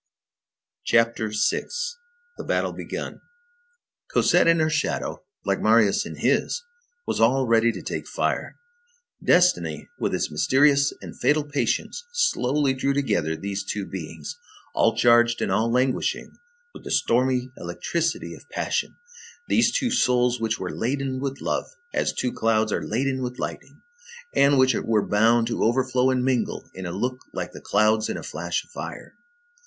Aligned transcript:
CHAPTER 0.83 1.29
VI—THE 1.51 2.43
BATTLE 2.43 2.73
BEGUN 2.73 3.21
Cosette 4.11 4.47
in 4.47 4.57
her 4.59 4.67
shadow, 4.71 5.21
like 5.45 5.61
Marius 5.61 6.07
in 6.07 6.15
his, 6.15 6.63
was 7.05 7.19
all 7.21 7.45
ready 7.45 7.71
to 7.71 7.83
take 7.83 8.07
fire. 8.07 8.55
Destiny, 9.23 9.87
with 9.99 10.15
its 10.15 10.31
mysterious 10.31 10.91
and 11.01 11.15
fatal 11.19 11.43
patience, 11.43 12.03
slowly 12.15 12.73
drew 12.73 12.93
together 12.95 13.35
these 13.35 13.63
two 13.63 13.85
beings, 13.85 14.35
all 14.73 14.95
charged 14.97 15.39
and 15.39 15.51
all 15.51 15.71
languishing 15.71 16.31
with 16.73 16.83
the 16.83 16.89
stormy 16.89 17.51
electricity 17.59 18.33
of 18.33 18.49
passion, 18.51 18.95
these 19.49 19.71
two 19.71 19.91
souls 19.91 20.39
which 20.41 20.59
were 20.59 20.75
laden 20.75 21.19
with 21.19 21.41
love 21.41 21.67
as 21.93 22.11
two 22.11 22.33
clouds 22.33 22.71
are 22.73 22.81
laden 22.83 23.21
with 23.21 23.37
lightning, 23.37 23.79
and 24.35 24.57
which 24.57 24.73
were 24.73 25.05
bound 25.07 25.45
to 25.45 25.63
overflow 25.63 26.09
and 26.09 26.25
mingle 26.25 26.67
in 26.73 26.87
a 26.87 26.91
look 26.91 27.19
like 27.35 27.51
the 27.51 27.61
clouds 27.61 28.09
in 28.09 28.17
a 28.17 28.23
flash 28.23 28.63
of 28.63 28.71
fire. 28.71 29.13